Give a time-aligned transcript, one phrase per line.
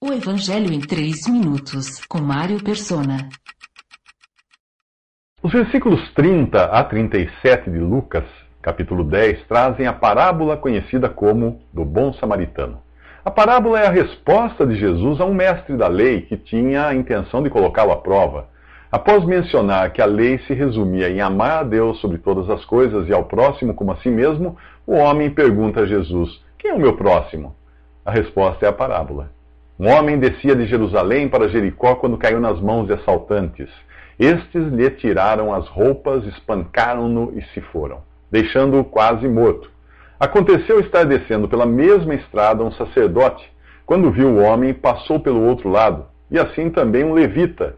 [0.00, 3.28] O Evangelho em 3 minutos, com Mário Persona.
[5.42, 8.22] Os versículos 30 a 37 de Lucas,
[8.62, 12.80] capítulo 10, trazem a parábola conhecida como do bom samaritano.
[13.24, 16.94] A parábola é a resposta de Jesus a um mestre da lei que tinha a
[16.94, 18.46] intenção de colocá-lo à prova.
[18.92, 23.08] Após mencionar que a lei se resumia em amar a Deus sobre todas as coisas
[23.08, 24.56] e ao próximo como a si mesmo,
[24.86, 27.56] o homem pergunta a Jesus: Quem é o meu próximo?
[28.04, 29.36] A resposta é a parábola.
[29.80, 33.70] Um homem descia de Jerusalém para Jericó quando caiu nas mãos de assaltantes.
[34.18, 39.70] Estes lhe tiraram as roupas, espancaram-no e se foram, deixando-o quase morto.
[40.18, 43.48] Aconteceu estar descendo pela mesma estrada um sacerdote.
[43.86, 47.76] Quando viu o homem, passou pelo outro lado, e assim também um levita.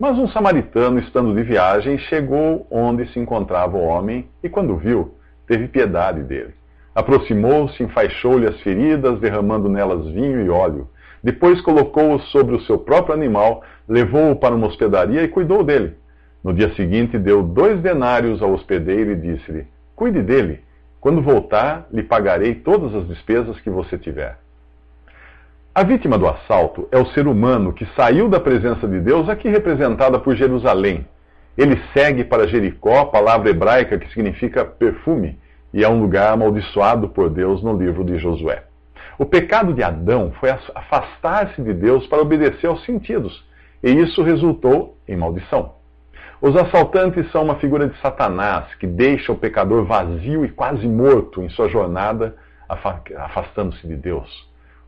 [0.00, 5.14] Mas um samaritano, estando de viagem, chegou onde se encontrava o homem e, quando viu,
[5.46, 6.54] teve piedade dele.
[6.94, 10.88] Aproximou-se, enfaixou-lhe as feridas, derramando nelas vinho e óleo.
[11.22, 15.94] Depois colocou-o sobre o seu próprio animal, levou-o para uma hospedaria e cuidou dele.
[16.42, 20.60] No dia seguinte, deu dois denários ao hospedeiro e disse-lhe: Cuide dele.
[21.00, 24.38] Quando voltar, lhe pagarei todas as despesas que você tiver.
[25.74, 29.48] A vítima do assalto é o ser humano que saiu da presença de Deus, aqui
[29.48, 31.06] representada por Jerusalém.
[31.56, 35.38] Ele segue para Jericó, palavra hebraica que significa perfume,
[35.72, 38.64] e é um lugar amaldiçoado por Deus no livro de Josué.
[39.22, 43.46] O pecado de Adão foi afastar-se de Deus para obedecer aos sentidos,
[43.80, 45.74] e isso resultou em maldição.
[46.40, 51.40] Os assaltantes são uma figura de Satanás que deixa o pecador vazio e quase morto
[51.40, 52.34] em sua jornada,
[52.68, 54.28] afastando-se de Deus.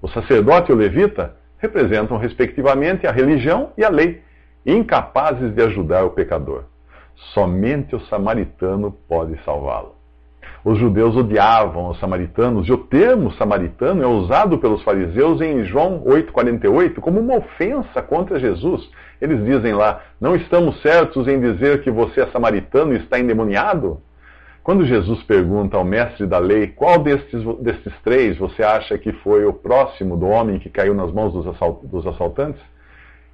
[0.02, 4.20] O sacerdote e o levita representam, respectivamente, a religião e a lei,
[4.66, 6.64] incapazes de ajudar o pecador.
[7.32, 9.93] Somente o samaritano pode salvá-lo.
[10.64, 16.02] Os judeus odiavam os samaritanos, e o termo samaritano é usado pelos fariseus em João
[16.06, 18.88] 8,48 como uma ofensa contra Jesus.
[19.20, 24.00] Eles dizem lá: Não estamos certos em dizer que você é samaritano e está endemoniado?
[24.62, 29.44] Quando Jesus pergunta ao mestre da lei qual destes, destes três você acha que foi
[29.44, 32.62] o próximo do homem que caiu nas mãos dos, assalt, dos assaltantes,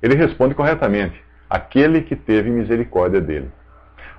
[0.02, 3.52] ele responde corretamente: aquele que teve misericórdia dele.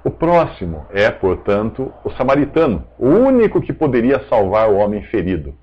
[0.04, 5.54] O próximo é, portanto, o samaritano, o único que poderia salvar o homem ferido.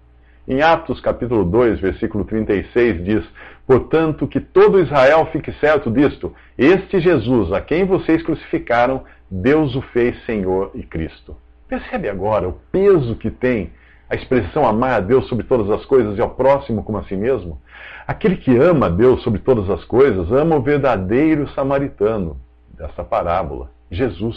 [0.46, 3.24] Em Atos capítulo 2, versículo 36 diz:
[3.66, 9.82] "Portanto, que todo Israel fique certo disto: este Jesus, a quem vocês crucificaram, Deus o
[9.82, 11.36] fez Senhor e Cristo.
[11.66, 13.72] Percebe agora o peso que tem
[14.08, 17.16] a expressão amar a Deus sobre todas as coisas e ao próximo como a si
[17.16, 17.60] mesmo?
[18.06, 23.70] Aquele que ama a Deus sobre todas as coisas ama o verdadeiro samaritano dessa parábola,
[23.90, 24.36] Jesus.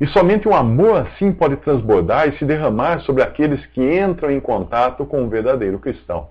[0.00, 4.40] E somente um amor assim pode transbordar e se derramar sobre aqueles que entram em
[4.40, 6.28] contato com o verdadeiro cristão.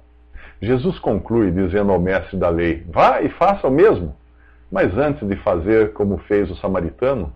[0.62, 4.16] Jesus conclui dizendo ao mestre da lei: Vá e faça o mesmo.
[4.72, 7.34] Mas antes de fazer como fez o samaritano,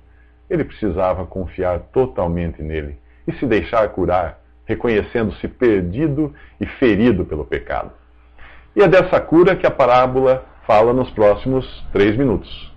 [0.49, 2.97] ele precisava confiar totalmente nele
[3.27, 7.91] e se deixar curar, reconhecendo-se perdido e ferido pelo pecado.
[8.75, 12.76] E é dessa cura que a parábola fala nos próximos três minutos.